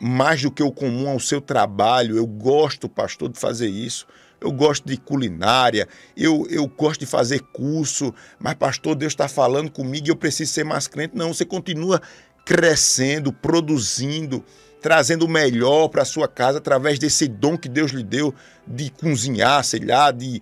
mais 0.01 0.41
do 0.41 0.51
que 0.51 0.63
o 0.63 0.71
comum 0.71 1.09
ao 1.09 1.19
seu 1.19 1.41
trabalho. 1.41 2.15
Eu 2.15 2.25
gosto, 2.25 2.87
pastor, 2.87 3.27
de 3.27 3.37
fazer 3.37 3.67
isso 3.67 4.07
eu 4.43 4.51
gosto 4.51 4.85
de 4.85 4.97
culinária, 4.97 5.87
eu, 6.15 6.45
eu 6.49 6.67
gosto 6.67 6.99
de 6.99 7.05
fazer 7.05 7.39
curso, 7.53 8.13
mas, 8.37 8.53
pastor, 8.55 8.95
Deus 8.95 9.13
está 9.13 9.27
falando 9.27 9.71
comigo 9.71 10.07
e 10.07 10.09
eu 10.09 10.15
preciso 10.15 10.51
ser 10.51 10.65
mais 10.65 10.87
crente. 10.87 11.15
Não, 11.15 11.33
você 11.33 11.45
continua 11.45 12.01
crescendo, 12.45 13.31
produzindo, 13.31 14.43
trazendo 14.81 15.25
o 15.25 15.29
melhor 15.29 15.87
para 15.87 16.01
a 16.01 16.05
sua 16.05 16.27
casa 16.27 16.57
através 16.57 16.99
desse 16.99 17.27
dom 17.27 17.57
que 17.57 17.69
Deus 17.69 17.91
lhe 17.91 18.03
deu 18.03 18.35
de 18.67 18.89
cozinhar, 18.91 19.63
sei 19.63 19.79
lá, 19.79 20.11
de 20.11 20.41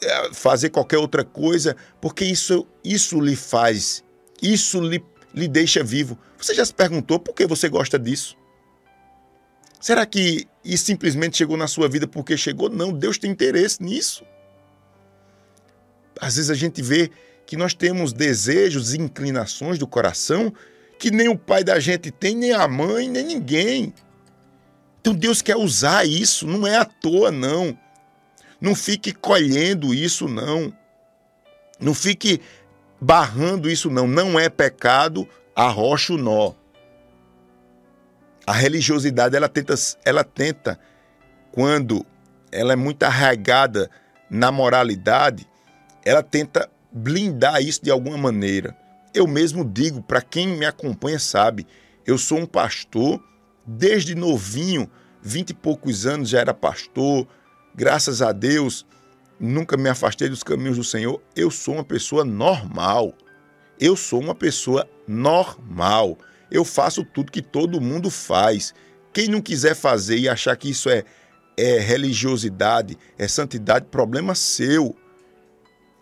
eh, 0.00 0.30
fazer 0.32 0.70
qualquer 0.70 0.98
outra 0.98 1.24
coisa, 1.24 1.76
porque 2.00 2.24
isso, 2.24 2.66
isso 2.84 3.20
lhe 3.20 3.34
faz, 3.34 4.04
isso 4.40 4.80
lhe, 4.80 5.04
lhe 5.34 5.48
deixa 5.48 5.82
vivo. 5.82 6.16
Você 6.38 6.54
já 6.54 6.64
se 6.64 6.72
perguntou 6.72 7.18
por 7.18 7.34
que 7.34 7.46
você 7.46 7.68
gosta 7.68 7.98
disso? 7.98 8.36
Será 9.84 10.06
que 10.06 10.48
isso 10.64 10.86
simplesmente 10.86 11.36
chegou 11.36 11.58
na 11.58 11.66
sua 11.66 11.90
vida 11.90 12.08
porque 12.08 12.38
chegou? 12.38 12.70
Não, 12.70 12.90
Deus 12.90 13.18
tem 13.18 13.30
interesse 13.30 13.82
nisso. 13.82 14.24
Às 16.18 16.36
vezes 16.36 16.50
a 16.50 16.54
gente 16.54 16.80
vê 16.80 17.10
que 17.44 17.54
nós 17.54 17.74
temos 17.74 18.10
desejos 18.10 18.94
e 18.94 18.98
inclinações 18.98 19.78
do 19.78 19.86
coração 19.86 20.50
que 20.98 21.10
nem 21.10 21.28
o 21.28 21.36
pai 21.36 21.62
da 21.62 21.78
gente 21.78 22.10
tem, 22.10 22.34
nem 22.34 22.52
a 22.52 22.66
mãe, 22.66 23.10
nem 23.10 23.26
ninguém. 23.26 23.92
Então 25.02 25.12
Deus 25.12 25.42
quer 25.42 25.56
usar 25.56 26.06
isso, 26.06 26.46
não 26.46 26.66
é 26.66 26.76
à 26.76 26.86
toa, 26.86 27.30
não. 27.30 27.78
Não 28.58 28.74
fique 28.74 29.12
colhendo 29.12 29.92
isso, 29.92 30.26
não. 30.26 30.72
Não 31.78 31.92
fique 31.92 32.40
barrando 32.98 33.70
isso, 33.70 33.90
não. 33.90 34.08
Não 34.08 34.40
é 34.40 34.48
pecado, 34.48 35.28
arrocha 35.54 36.14
o 36.14 36.16
nó. 36.16 36.54
A 38.46 38.52
religiosidade 38.52 39.36
ela 39.36 39.48
tenta, 39.48 39.74
ela 40.04 40.24
tenta 40.24 40.78
quando 41.52 42.04
ela 42.52 42.72
é 42.72 42.76
muito 42.76 43.02
arraigada 43.02 43.90
na 44.30 44.52
moralidade, 44.52 45.48
ela 46.04 46.22
tenta 46.22 46.70
blindar 46.92 47.62
isso 47.62 47.82
de 47.82 47.90
alguma 47.90 48.18
maneira. 48.18 48.76
Eu 49.14 49.26
mesmo 49.26 49.64
digo, 49.64 50.02
para 50.02 50.20
quem 50.20 50.48
me 50.48 50.66
acompanha 50.66 51.18
sabe, 51.18 51.66
eu 52.06 52.18
sou 52.18 52.38
um 52.38 52.46
pastor, 52.46 53.22
desde 53.66 54.14
novinho, 54.14 54.90
vinte 55.22 55.50
e 55.50 55.54
poucos 55.54 56.06
anos 56.06 56.28
já 56.28 56.40
era 56.40 56.52
pastor, 56.52 57.26
graças 57.74 58.20
a 58.20 58.32
Deus, 58.32 58.86
nunca 59.40 59.76
me 59.76 59.88
afastei 59.88 60.28
dos 60.28 60.42
caminhos 60.42 60.76
do 60.76 60.84
Senhor. 60.84 61.20
Eu 61.34 61.50
sou 61.50 61.74
uma 61.74 61.84
pessoa 61.84 62.24
normal. 62.24 63.14
Eu 63.80 63.96
sou 63.96 64.20
uma 64.20 64.34
pessoa 64.34 64.88
normal 65.06 66.18
eu 66.50 66.64
faço 66.64 67.04
tudo 67.04 67.32
que 67.32 67.42
todo 67.42 67.80
mundo 67.80 68.10
faz. 68.10 68.74
Quem 69.12 69.28
não 69.28 69.40
quiser 69.40 69.74
fazer 69.74 70.18
e 70.18 70.28
achar 70.28 70.56
que 70.56 70.70
isso 70.70 70.88
é, 70.90 71.04
é 71.56 71.78
religiosidade, 71.78 72.98
é 73.18 73.28
santidade, 73.28 73.86
problema 73.86 74.34
seu. 74.34 74.96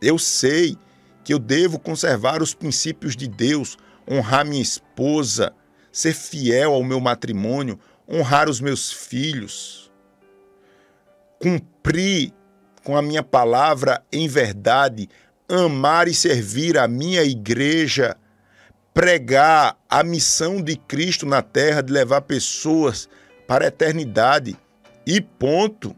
Eu 0.00 0.18
sei 0.18 0.76
que 1.24 1.32
eu 1.32 1.38
devo 1.38 1.78
conservar 1.78 2.42
os 2.42 2.54
princípios 2.54 3.14
de 3.14 3.28
Deus, 3.28 3.76
honrar 4.10 4.44
minha 4.44 4.62
esposa, 4.62 5.52
ser 5.92 6.14
fiel 6.14 6.72
ao 6.72 6.82
meu 6.82 7.00
matrimônio, 7.00 7.78
honrar 8.08 8.48
os 8.48 8.60
meus 8.60 8.90
filhos, 8.90 9.90
cumprir 11.38 12.32
com 12.82 12.96
a 12.96 13.02
minha 13.02 13.22
palavra 13.22 14.02
em 14.12 14.26
verdade, 14.26 15.08
amar 15.48 16.08
e 16.08 16.14
servir 16.14 16.78
a 16.78 16.88
minha 16.88 17.22
igreja, 17.22 18.16
pregar 18.94 19.76
a 19.88 20.02
missão 20.02 20.60
de 20.60 20.76
Cristo 20.76 21.26
na 21.26 21.42
terra 21.42 21.82
de 21.82 21.92
levar 21.92 22.22
pessoas 22.22 23.08
para 23.46 23.64
a 23.64 23.68
eternidade. 23.68 24.56
E 25.06 25.20
ponto. 25.20 25.96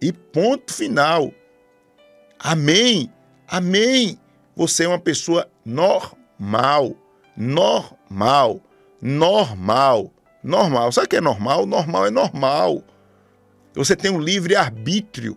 E 0.00 0.12
ponto 0.12 0.72
final. 0.72 1.32
Amém. 2.38 3.10
Amém. 3.46 4.18
Você 4.56 4.84
é 4.84 4.88
uma 4.88 4.98
pessoa 4.98 5.48
normal. 5.64 6.94
Normal. 7.36 8.60
Normal. 9.00 10.12
Normal. 10.42 10.92
Sabe 10.92 11.06
o 11.06 11.10
que 11.10 11.16
é 11.16 11.20
normal? 11.20 11.66
Normal 11.66 12.06
é 12.06 12.10
normal. 12.10 12.82
Você 13.74 13.96
tem 13.96 14.10
um 14.10 14.20
livre 14.20 14.54
arbítrio. 14.54 15.36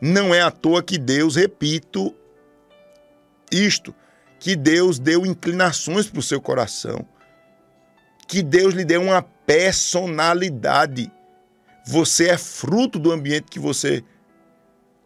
Não 0.00 0.34
é 0.34 0.42
à 0.42 0.50
toa 0.50 0.82
que 0.82 0.98
Deus, 0.98 1.36
repito, 1.36 2.14
isto 3.50 3.94
que 4.44 4.54
Deus 4.54 4.98
deu 4.98 5.24
inclinações 5.24 6.06
para 6.06 6.18
o 6.20 6.22
seu 6.22 6.38
coração, 6.38 7.08
que 8.28 8.42
Deus 8.42 8.74
lhe 8.74 8.84
deu 8.84 9.00
uma 9.00 9.22
personalidade. 9.22 11.10
Você 11.86 12.28
é 12.28 12.36
fruto 12.36 12.98
do 12.98 13.10
ambiente 13.10 13.46
que 13.50 13.58
você 13.58 14.04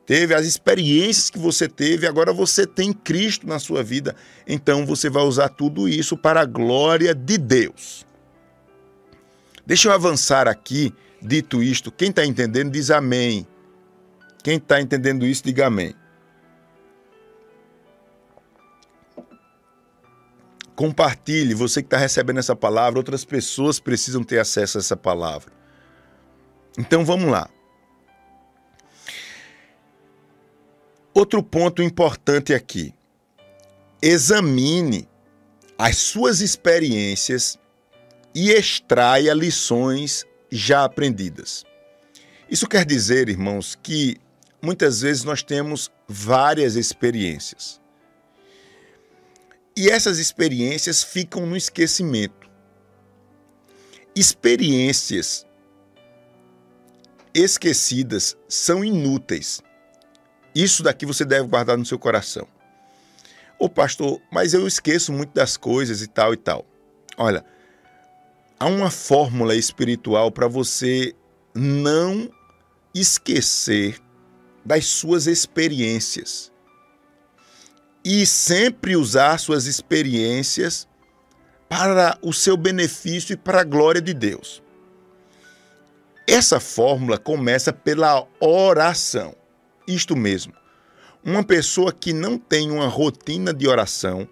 teve, 0.05 0.35
as 0.35 0.45
experiências 0.45 1.31
que 1.31 1.39
você 1.39 1.69
teve, 1.69 2.05
agora 2.05 2.33
você 2.33 2.67
tem 2.67 2.93
Cristo 2.93 3.47
na 3.47 3.61
sua 3.61 3.81
vida. 3.85 4.17
Então 4.45 4.85
você 4.85 5.09
vai 5.09 5.23
usar 5.23 5.51
tudo 5.51 5.89
isso 5.89 6.17
para 6.17 6.41
a 6.41 6.45
glória 6.45 7.15
de 7.15 7.39
Deus. 7.39 8.05
Deixa 9.65 9.89
eu 9.89 9.93
avançar 9.93 10.49
aqui, 10.49 10.93
dito 11.23 11.63
isto. 11.63 11.93
Quem 11.93 12.11
está 12.11 12.27
entendendo, 12.27 12.73
diz 12.73 12.91
amém. 12.91 13.47
Quem 14.43 14.57
está 14.57 14.81
entendendo 14.81 15.25
isso, 15.25 15.45
diga 15.45 15.69
amém. 15.69 15.95
Compartilhe, 20.79 21.55
você 21.55 21.83
que 21.83 21.89
está 21.89 21.97
recebendo 21.97 22.39
essa 22.39 22.55
palavra, 22.55 23.01
outras 23.01 23.25
pessoas 23.25 23.81
precisam 23.81 24.23
ter 24.23 24.39
acesso 24.39 24.79
a 24.79 24.81
essa 24.81 24.97
palavra. 24.97 25.53
Então 26.79 27.05
vamos 27.05 27.29
lá. 27.29 27.51
Outro 31.13 31.43
ponto 31.43 31.83
importante 31.83 32.55
aqui. 32.55 32.95
Examine 34.01 35.09
as 35.77 35.97
suas 35.97 36.41
experiências 36.41 37.59
e 38.33 38.53
extraia 38.53 39.35
lições 39.35 40.25
já 40.49 40.85
aprendidas. 40.85 41.65
Isso 42.49 42.69
quer 42.69 42.85
dizer, 42.85 43.29
irmãos, 43.29 43.77
que 43.83 44.17
muitas 44.63 45.01
vezes 45.01 45.25
nós 45.25 45.43
temos 45.43 45.91
várias 46.07 46.77
experiências. 46.77 47.81
E 49.79 49.89
essas 49.89 50.19
experiências 50.19 51.05
ficam 51.05 51.47
no 51.47 51.57
esquecimento. 51.57 52.51
Experiências 54.13 55.47
esquecidas 57.33 58.37
são 58.49 58.85
inúteis. 58.85 59.63
Isso 60.53 60.83
daqui 60.83 61.07
você 61.07 61.25
deve 61.25 61.47
guardar 61.47 61.79
no 61.79 61.87
seu 61.87 61.97
coração. 61.97 62.49
Ô 63.57 63.69
pastor, 63.69 64.21
mas 64.33 64.53
eu 64.53 64.67
esqueço 64.67 65.13
muito 65.13 65.33
das 65.33 65.57
coisas 65.57 66.03
e 66.03 66.09
tal 66.09 66.35
e 66.35 66.37
tal. 66.37 66.67
Olha, 67.17 67.45
há 68.59 68.67
uma 68.67 68.91
fórmula 68.91 69.55
espiritual 69.55 70.33
para 70.33 70.49
você 70.49 71.15
não 71.55 72.29
esquecer 72.93 74.01
das 74.65 74.87
suas 74.87 75.29
experiências 75.29 76.51
e 78.05 78.25
sempre 78.25 78.97
usar 78.97 79.39
suas 79.39 79.67
experiências 79.67 80.89
para 81.69 82.19
o 82.23 82.33
seu 82.33 82.57
benefício 82.57 83.35
e 83.35 83.37
para 83.37 83.61
a 83.61 83.65
glória 83.65 84.01
de 84.01 84.15
Deus. 84.15 84.63
Essa 86.27 86.61
fórmula 86.61 87.19
começa 87.19 87.73
pela 87.73 88.27
oração. 88.41 89.35
Isto 89.87 90.17
mesmo. 90.17 90.53
Uma 91.25 91.43
pessoa 91.43 91.93
que 91.93 92.13
não 92.13 92.39
tem 92.39 92.71
uma 92.71 92.87
rotina 92.87 93.53
de 93.53 93.67
oração 93.67 94.29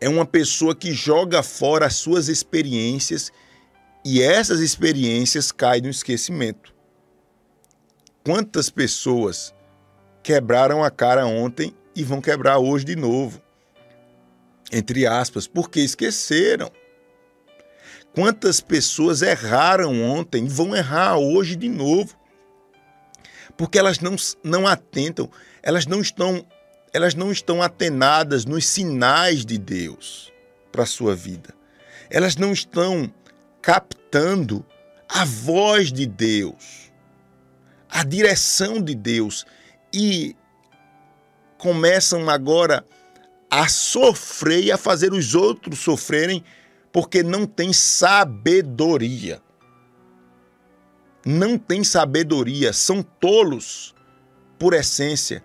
é 0.00 0.08
uma 0.08 0.26
pessoa 0.26 0.74
que 0.74 0.92
joga 0.92 1.42
fora 1.42 1.86
as 1.86 1.94
suas 1.94 2.28
experiências 2.28 3.30
e 4.04 4.20
essas 4.20 4.60
experiências 4.60 5.52
caem 5.52 5.82
no 5.82 5.88
esquecimento. 5.88 6.74
Quantas 8.24 8.68
pessoas 8.68 9.54
quebraram 10.22 10.82
a 10.82 10.90
cara 10.90 11.26
ontem 11.26 11.74
e 11.94 12.02
vão 12.02 12.20
quebrar 12.20 12.58
hoje 12.58 12.84
de 12.84 12.96
novo? 12.96 13.40
Entre 14.72 15.06
aspas, 15.06 15.46
porque 15.46 15.80
esqueceram. 15.80 16.70
Quantas 18.14 18.60
pessoas 18.60 19.22
erraram 19.22 20.02
ontem 20.02 20.44
e 20.44 20.48
vão 20.48 20.74
errar 20.74 21.16
hoje 21.16 21.56
de 21.56 21.68
novo? 21.68 22.16
porque 23.56 23.78
elas 23.78 24.00
não, 24.00 24.16
não 24.42 24.66
atentam, 24.66 25.30
elas 25.62 25.86
não 25.86 26.00
estão 26.00 26.44
elas 26.94 27.14
não 27.14 27.32
estão 27.32 27.62
atenadas 27.62 28.44
nos 28.44 28.66
sinais 28.66 29.46
de 29.46 29.56
Deus 29.56 30.30
para 30.70 30.82
a 30.82 30.86
sua 30.86 31.16
vida. 31.16 31.54
Elas 32.10 32.36
não 32.36 32.52
estão 32.52 33.10
captando 33.62 34.62
a 35.08 35.24
voz 35.24 35.90
de 35.90 36.04
Deus, 36.04 36.92
a 37.88 38.04
direção 38.04 38.82
de 38.82 38.94
Deus 38.94 39.46
e 39.90 40.36
começam 41.62 42.28
agora 42.28 42.84
a 43.48 43.68
sofrer 43.68 44.64
e 44.64 44.72
a 44.72 44.76
fazer 44.76 45.12
os 45.12 45.32
outros 45.36 45.78
sofrerem 45.78 46.42
porque 46.90 47.22
não 47.22 47.46
tem 47.46 47.72
sabedoria. 47.72 49.40
Não 51.24 51.56
têm 51.56 51.84
sabedoria, 51.84 52.72
são 52.72 53.00
tolos 53.00 53.94
por 54.58 54.74
essência, 54.74 55.44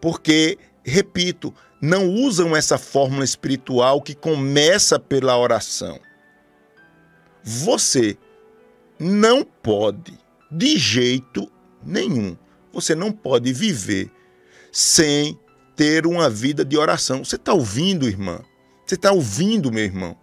porque, 0.00 0.56
repito, 0.84 1.52
não 1.82 2.10
usam 2.10 2.54
essa 2.54 2.78
fórmula 2.78 3.24
espiritual 3.24 4.00
que 4.00 4.14
começa 4.14 5.00
pela 5.00 5.36
oração. 5.36 5.98
Você 7.42 8.16
não 9.00 9.42
pode, 9.42 10.16
de 10.48 10.78
jeito 10.78 11.50
nenhum, 11.84 12.36
você 12.72 12.94
não 12.94 13.10
pode 13.10 13.52
viver 13.52 14.12
sem 14.70 15.36
ter 15.76 16.06
uma 16.06 16.30
vida 16.30 16.64
de 16.64 16.76
oração. 16.76 17.22
Você 17.22 17.36
está 17.36 17.52
ouvindo, 17.52 18.08
irmã? 18.08 18.40
Você 18.84 18.94
está 18.94 19.12
ouvindo, 19.12 19.70
meu 19.70 19.84
irmão? 19.84 20.16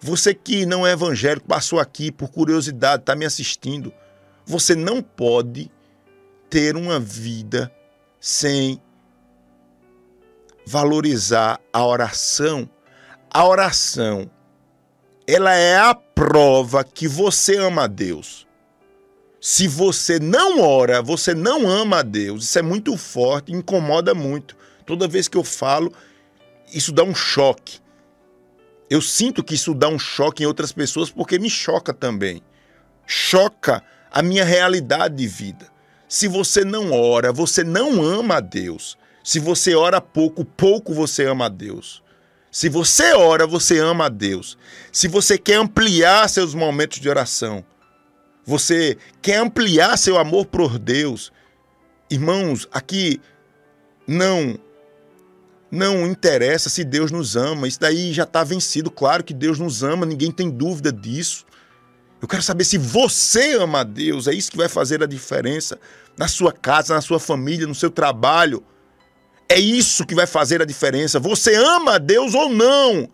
Você 0.00 0.32
que 0.32 0.64
não 0.64 0.86
é 0.86 0.92
evangélico, 0.92 1.46
passou 1.46 1.78
aqui 1.78 2.10
por 2.10 2.30
curiosidade, 2.30 3.02
está 3.02 3.14
me 3.16 3.26
assistindo. 3.26 3.92
Você 4.46 4.74
não 4.74 5.02
pode 5.02 5.70
ter 6.48 6.76
uma 6.76 6.98
vida 6.98 7.70
sem 8.18 8.80
valorizar 10.66 11.60
a 11.72 11.84
oração. 11.84 12.68
A 13.32 13.46
oração, 13.46 14.30
ela 15.26 15.54
é 15.54 15.76
a 15.76 15.94
prova 15.94 16.82
que 16.82 17.06
você 17.06 17.56
ama 17.56 17.84
a 17.84 17.86
Deus. 17.86 18.46
Se 19.40 19.66
você 19.66 20.18
não 20.18 20.60
ora, 20.60 21.00
você 21.00 21.34
não 21.34 21.68
ama 21.68 22.00
a 22.00 22.02
Deus. 22.02 22.44
Isso 22.44 22.58
é 22.58 22.62
muito 22.62 22.96
forte, 22.96 23.52
incomoda 23.52 24.14
muito. 24.14 24.56
Toda 24.90 25.06
vez 25.06 25.28
que 25.28 25.36
eu 25.36 25.44
falo, 25.44 25.92
isso 26.74 26.90
dá 26.90 27.04
um 27.04 27.14
choque. 27.14 27.78
Eu 28.90 29.00
sinto 29.00 29.44
que 29.44 29.54
isso 29.54 29.72
dá 29.72 29.88
um 29.88 30.00
choque 30.00 30.42
em 30.42 30.46
outras 30.46 30.72
pessoas 30.72 31.08
porque 31.08 31.38
me 31.38 31.48
choca 31.48 31.94
também. 31.94 32.42
Choca 33.06 33.84
a 34.10 34.20
minha 34.20 34.44
realidade 34.44 35.14
de 35.14 35.28
vida. 35.28 35.68
Se 36.08 36.26
você 36.26 36.64
não 36.64 36.90
ora, 36.90 37.32
você 37.32 37.62
não 37.62 38.02
ama 38.02 38.38
a 38.38 38.40
Deus. 38.40 38.98
Se 39.22 39.38
você 39.38 39.76
ora 39.76 40.00
pouco, 40.00 40.44
pouco 40.44 40.92
você 40.92 41.24
ama 41.24 41.46
a 41.46 41.48
Deus. 41.48 42.02
Se 42.50 42.68
você 42.68 43.12
ora, 43.12 43.46
você 43.46 43.78
ama 43.78 44.06
a 44.06 44.08
Deus. 44.08 44.58
Se 44.90 45.06
você 45.06 45.38
quer 45.38 45.54
ampliar 45.54 46.28
seus 46.28 46.52
momentos 46.52 46.98
de 46.98 47.08
oração, 47.08 47.64
você 48.44 48.98
quer 49.22 49.36
ampliar 49.36 49.96
seu 49.96 50.18
amor 50.18 50.46
por 50.46 50.80
Deus, 50.80 51.30
irmãos, 52.10 52.66
aqui 52.72 53.20
não 54.04 54.58
não 55.70 56.06
interessa 56.06 56.68
se 56.68 56.82
Deus 56.82 57.10
nos 57.10 57.36
ama, 57.36 57.68
isso 57.68 57.78
daí 57.78 58.12
já 58.12 58.24
está 58.24 58.42
vencido. 58.42 58.90
Claro 58.90 59.22
que 59.22 59.32
Deus 59.32 59.58
nos 59.58 59.82
ama, 59.82 60.04
ninguém 60.04 60.32
tem 60.32 60.50
dúvida 60.50 60.92
disso. 60.92 61.44
Eu 62.20 62.28
quero 62.28 62.42
saber 62.42 62.64
se 62.64 62.76
você 62.76 63.54
ama 63.54 63.80
a 63.80 63.84
Deus. 63.84 64.26
É 64.26 64.34
isso 64.34 64.50
que 64.50 64.56
vai 64.56 64.68
fazer 64.68 65.02
a 65.02 65.06
diferença 65.06 65.78
na 66.18 66.28
sua 66.28 66.52
casa, 66.52 66.94
na 66.94 67.00
sua 67.00 67.18
família, 67.18 67.66
no 67.66 67.74
seu 67.74 67.90
trabalho. 67.90 68.62
É 69.48 69.58
isso 69.58 70.04
que 70.04 70.14
vai 70.14 70.26
fazer 70.26 70.60
a 70.60 70.66
diferença. 70.66 71.18
Você 71.18 71.54
ama 71.54 71.94
a 71.94 71.98
Deus 71.98 72.34
ou 72.34 72.50
não? 72.50 73.08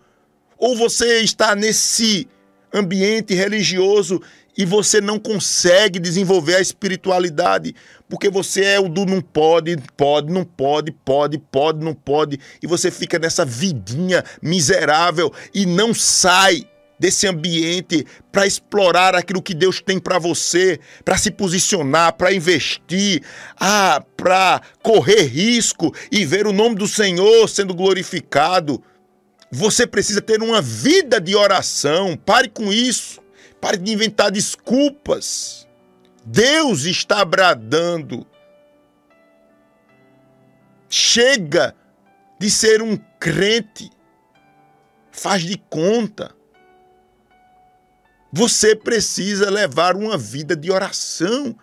Ou 0.57 0.75
você 0.75 1.19
está 1.21 1.55
nesse 1.55 2.27
ambiente 2.73 3.33
religioso 3.33 4.21
e 4.57 4.65
você 4.65 4.99
não 4.99 5.19
consegue 5.19 5.99
desenvolver 5.99 6.55
a 6.55 6.61
espiritualidade 6.61 7.75
porque 8.09 8.29
você 8.29 8.63
é 8.63 8.79
o 8.79 8.87
do 8.87 9.05
não 9.05 9.21
pode, 9.21 9.77
pode, 9.95 10.31
não 10.31 10.43
pode, 10.43 10.91
pode, 10.91 11.37
pode, 11.37 11.83
não 11.83 11.93
pode 11.93 12.39
e 12.61 12.67
você 12.67 12.89
fica 12.89 13.19
nessa 13.19 13.45
vidinha 13.45 14.23
miserável 14.41 15.31
e 15.53 15.65
não 15.65 15.93
sai 15.93 16.65
desse 16.99 17.27
ambiente 17.27 18.05
para 18.31 18.47
explorar 18.47 19.15
aquilo 19.15 19.41
que 19.41 19.53
Deus 19.53 19.81
tem 19.81 19.99
para 19.99 20.17
você, 20.17 20.79
para 21.05 21.17
se 21.17 21.29
posicionar, 21.31 22.13
para 22.13 22.33
investir, 22.33 23.21
ah, 23.59 24.03
para 24.15 24.61
correr 24.81 25.23
risco 25.23 25.93
e 26.11 26.25
ver 26.25 26.47
o 26.47 26.53
nome 26.53 26.75
do 26.75 26.87
Senhor 26.87 27.47
sendo 27.47 27.75
glorificado. 27.75 28.81
Você 29.51 29.87
precisa 29.87 30.21
ter 30.21 30.41
uma 30.41 30.61
vida 30.61 31.21
de 31.21 31.35
oração. 31.35 32.17
Pare 32.17 32.49
com 32.49 32.71
isso. 32.71 33.21
Pare 33.59 33.77
de 33.77 33.91
inventar 33.91 34.31
desculpas. 34.31 35.67
Deus 36.25 36.83
está 36.83 37.23
bradando. 37.23 38.25
Chega 40.89 41.75
de 42.39 42.49
ser 42.49 42.81
um 42.81 42.97
crente. 43.19 43.89
Faz 45.11 45.43
de 45.43 45.57
conta. 45.57 46.35
Você 48.31 48.75
precisa 48.75 49.49
levar 49.49 49.95
uma 49.95 50.17
vida 50.17 50.55
de 50.55 50.71
oração. 50.71 51.57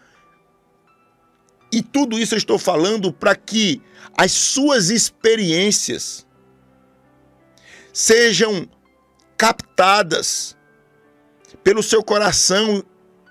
E 1.70 1.82
tudo 1.82 2.18
isso 2.18 2.34
eu 2.34 2.38
estou 2.38 2.58
falando 2.58 3.12
para 3.12 3.36
que 3.36 3.82
as 4.16 4.32
suas 4.32 4.90
experiências 4.90 6.26
sejam 7.92 8.68
captadas 9.36 10.53
pelo 11.64 11.82
seu 11.82 12.02
coração 12.04 12.84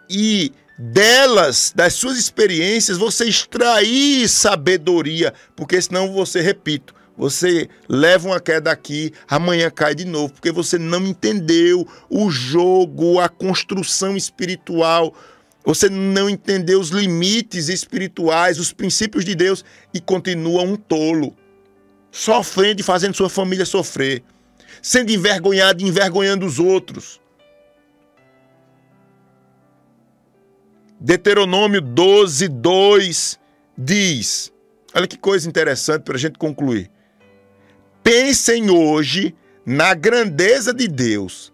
e 0.10 0.52
delas, 0.78 1.72
das 1.76 1.94
suas 1.94 2.18
experiências, 2.18 2.98
você 2.98 3.26
extrair 3.26 4.28
sabedoria, 4.28 5.34
porque 5.56 5.80
senão 5.80 6.12
você, 6.12 6.42
repito, 6.42 6.94
você 7.16 7.70
leva 7.88 8.28
uma 8.28 8.40
queda 8.40 8.72
aqui, 8.72 9.14
amanhã 9.30 9.70
cai 9.70 9.94
de 9.94 10.04
novo, 10.04 10.34
porque 10.34 10.52
você 10.52 10.80
não 10.80 11.06
entendeu 11.06 11.88
o 12.10 12.32
jogo, 12.32 13.20
a 13.20 13.30
construção 13.30 14.18
espiritual, 14.18 15.14
você 15.64 15.88
não 15.90 16.28
entendeu 16.28 16.80
os 16.80 16.90
limites 16.90 17.70
espirituais, 17.70 18.60
os 18.60 18.74
princípios 18.74 19.24
de 19.24 19.36
Deus 19.36 19.64
e 19.94 20.02
continua 20.02 20.64
um 20.64 20.76
tolo, 20.76 21.36
sofrendo 22.12 22.82
e 22.82 22.84
fazendo 22.84 23.16
sua 23.16 23.30
família 23.30 23.66
sofrer, 23.66 24.24
sendo 24.82 25.12
envergonhado 25.12 25.84
e 25.84 25.88
envergonhando 25.88 26.46
os 26.48 26.60
outros. 26.60 27.22
Deuteronômio 31.04 31.82
12, 31.82 32.48
2 32.48 33.38
diz: 33.78 34.54
olha 34.96 35.06
que 35.06 35.18
coisa 35.18 35.50
interessante 35.50 36.04
para 36.04 36.16
a 36.16 36.18
gente 36.18 36.40
concluir. 36.40 36.90
Pensem 38.02 38.70
hoje 38.70 39.36
na 39.66 39.94
grandeza 39.94 40.74
de 40.74 40.88
Deus 40.88 41.52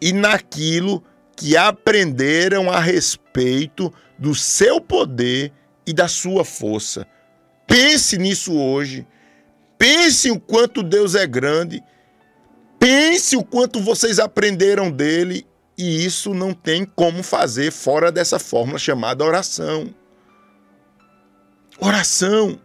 e 0.00 0.12
naquilo 0.12 1.04
que 1.36 1.56
aprenderam 1.56 2.68
a 2.68 2.80
respeito 2.80 3.94
do 4.18 4.34
seu 4.34 4.80
poder 4.80 5.52
e 5.86 5.92
da 5.92 6.08
sua 6.08 6.44
força. 6.44 7.06
Pense 7.68 8.18
nisso 8.18 8.58
hoje. 8.58 9.06
Pense 9.78 10.32
o 10.32 10.40
quanto 10.40 10.82
Deus 10.82 11.14
é 11.14 11.28
grande. 11.28 11.80
Pense 12.76 13.36
o 13.36 13.44
quanto 13.44 13.80
vocês 13.80 14.18
aprenderam 14.18 14.90
dele 14.90 15.46
e 15.80 16.04
isso 16.04 16.34
não 16.34 16.52
tem 16.52 16.84
como 16.84 17.22
fazer 17.22 17.70
fora 17.70 18.12
dessa 18.12 18.38
fórmula 18.38 18.78
chamada 18.78 19.24
oração. 19.24 19.94
Oração. 21.78 22.60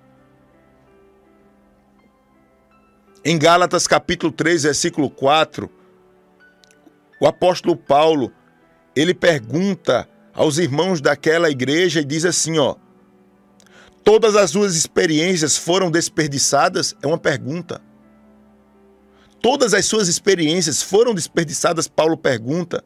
Em 3.24 3.40
Gálatas 3.40 3.88
capítulo 3.88 4.32
3, 4.32 4.64
versículo 4.64 5.10
4, 5.10 5.70
o 7.20 7.26
apóstolo 7.26 7.76
Paulo, 7.76 8.32
ele 8.96 9.14
pergunta 9.14 10.08
aos 10.34 10.58
irmãos 10.58 11.02
daquela 11.02 11.50
igreja 11.50 12.02
e 12.02 12.06
diz 12.06 12.26
assim, 12.26 12.60
ó: 12.60 12.76
Todas 14.04 14.36
as 14.36 14.52
suas 14.52 14.76
experiências 14.76 15.58
foram 15.58 15.90
desperdiçadas? 15.90 16.96
É 17.02 17.08
uma 17.08 17.18
pergunta. 17.18 17.82
Todas 19.42 19.74
as 19.74 19.86
suas 19.86 20.08
experiências 20.08 20.82
foram 20.82 21.14
desperdiçadas? 21.14 21.88
Paulo 21.88 22.16
pergunta. 22.16 22.84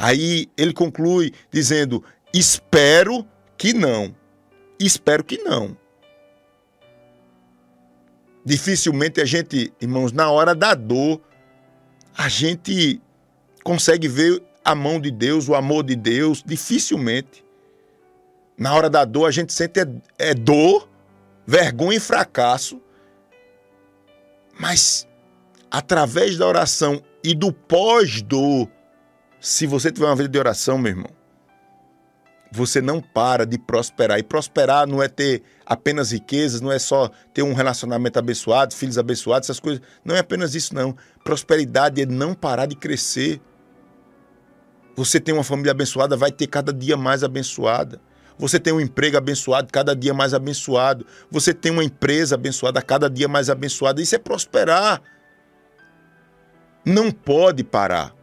Aí 0.00 0.48
ele 0.56 0.72
conclui 0.72 1.32
dizendo: 1.50 2.04
Espero 2.32 3.26
que 3.56 3.72
não. 3.72 4.14
Espero 4.78 5.24
que 5.24 5.38
não. 5.38 5.76
Dificilmente 8.44 9.20
a 9.20 9.24
gente, 9.24 9.72
irmãos, 9.80 10.12
na 10.12 10.30
hora 10.30 10.54
da 10.54 10.72
dor, 10.72 11.20
a 12.16 12.28
gente 12.28 13.02
consegue 13.64 14.06
ver 14.06 14.40
a 14.64 14.72
mão 14.72 15.00
de 15.00 15.10
Deus, 15.10 15.48
o 15.48 15.54
amor 15.56 15.82
de 15.82 15.96
Deus, 15.96 16.44
dificilmente. 16.46 17.44
Na 18.56 18.74
hora 18.74 18.88
da 18.88 19.04
dor, 19.04 19.26
a 19.26 19.32
gente 19.32 19.52
sente 19.52 19.80
é, 19.80 19.86
é 20.16 20.32
dor, 20.32 20.88
vergonha 21.44 21.96
e 21.96 22.00
fracasso. 22.00 22.80
Mas 24.58 25.08
através 25.68 26.38
da 26.38 26.46
oração 26.46 27.02
e 27.22 27.34
do 27.34 27.52
pós-dor, 27.52 28.68
se 29.40 29.66
você 29.66 29.92
tiver 29.92 30.06
uma 30.06 30.16
vida 30.16 30.28
de 30.28 30.38
oração, 30.38 30.78
meu 30.78 30.90
irmão, 30.90 31.10
você 32.50 32.80
não 32.80 33.00
para 33.00 33.44
de 33.44 33.58
prosperar. 33.58 34.18
E 34.18 34.22
prosperar 34.22 34.86
não 34.86 35.02
é 35.02 35.08
ter 35.08 35.42
apenas 35.66 36.12
riquezas, 36.12 36.60
não 36.60 36.72
é 36.72 36.78
só 36.78 37.10
ter 37.32 37.42
um 37.42 37.52
relacionamento 37.52 38.18
abençoado, 38.18 38.74
filhos 38.74 38.98
abençoados, 38.98 39.46
essas 39.46 39.60
coisas. 39.60 39.82
Não 40.04 40.16
é 40.16 40.20
apenas 40.20 40.54
isso, 40.54 40.74
não. 40.74 40.96
Prosperidade 41.22 42.02
é 42.02 42.06
não 42.06 42.34
parar 42.34 42.66
de 42.66 42.74
crescer. 42.74 43.40
Você 44.96 45.20
tem 45.20 45.34
uma 45.34 45.44
família 45.44 45.70
abençoada, 45.70 46.16
vai 46.16 46.32
ter 46.32 46.46
cada 46.46 46.72
dia 46.72 46.96
mais 46.96 47.22
abençoada. 47.22 48.00
Você 48.38 48.58
tem 48.58 48.72
um 48.72 48.80
emprego 48.80 49.16
abençoado, 49.16 49.68
cada 49.70 49.94
dia 49.94 50.14
mais 50.14 50.32
abençoado. 50.32 51.06
Você 51.30 51.52
tem 51.52 51.70
uma 51.70 51.84
empresa 51.84 52.34
abençoada, 52.34 52.80
cada 52.80 53.10
dia 53.10 53.28
mais 53.28 53.50
abençoada. 53.50 54.00
Isso 54.00 54.14
é 54.14 54.18
prosperar. 54.18 55.02
Não 56.84 57.10
pode 57.10 57.62
parar 57.62 58.17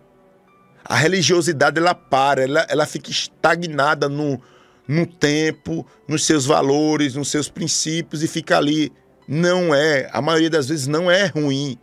a 0.88 0.96
religiosidade 0.96 1.80
ela 1.80 1.96
para, 1.96 2.44
ela, 2.44 2.66
ela 2.70 2.86
fica 2.86 3.10
estagnada 3.10 4.08
no, 4.08 4.40
no 4.88 5.08
tempo, 5.08 5.86
nos 6.08 6.24
seus 6.26 6.46
valores, 6.46 7.16
nos 7.16 7.30
seus 7.30 7.50
princípios 7.50 8.22
e 8.22 8.28
fica 8.28 8.56
ali. 8.56 8.94
Não 9.28 9.74
é, 9.74 10.08
a 10.14 10.22
maioria 10.22 10.52
das 10.52 10.70
vezes 10.70 10.86
não 10.86 11.10
é 11.10 11.26
ruim. 11.26 11.80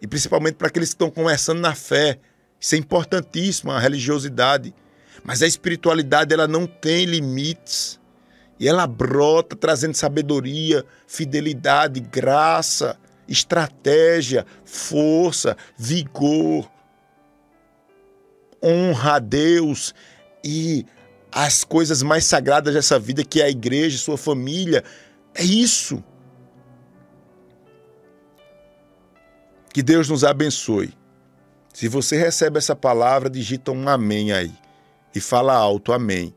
E 0.00 0.06
principalmente 0.06 0.54
para 0.54 0.68
aqueles 0.68 0.88
que 0.88 0.94
estão 0.94 1.10
começando 1.10 1.60
na 1.60 1.74
fé. 1.74 2.18
Isso 2.58 2.74
é 2.74 2.78
importantíssimo, 2.78 3.70
a 3.70 3.78
religiosidade. 3.78 4.74
Mas 5.22 5.42
a 5.42 5.46
espiritualidade 5.46 6.32
ela 6.32 6.48
não 6.48 6.66
tem 6.66 7.04
limites. 7.04 8.00
E 8.58 8.66
ela 8.66 8.86
brota 8.86 9.54
trazendo 9.54 9.94
sabedoria, 9.94 10.84
fidelidade, 11.06 12.00
graça, 12.00 12.98
estratégia, 13.28 14.46
força, 14.64 15.54
vigor 15.76 16.68
honra 18.62 19.16
a 19.16 19.18
Deus 19.18 19.94
e 20.44 20.84
as 21.30 21.64
coisas 21.64 22.02
mais 22.02 22.24
sagradas 22.24 22.74
dessa 22.74 22.98
vida, 22.98 23.24
que 23.24 23.40
é 23.40 23.44
a 23.44 23.50
igreja, 23.50 23.98
sua 23.98 24.16
família. 24.16 24.82
É 25.34 25.42
isso. 25.42 26.02
Que 29.72 29.82
Deus 29.82 30.08
nos 30.08 30.24
abençoe. 30.24 30.92
Se 31.72 31.86
você 31.86 32.16
recebe 32.16 32.58
essa 32.58 32.74
palavra, 32.74 33.30
digita 33.30 33.70
um 33.70 33.88
amém 33.88 34.32
aí. 34.32 34.52
E 35.14 35.20
fala 35.20 35.54
alto, 35.54 35.92
amém. 35.92 36.34